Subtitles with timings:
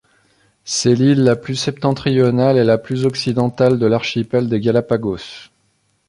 [0.65, 5.51] C'est l'île la plus septentrionale et la plus occidentale de l'archipel des Galápagos.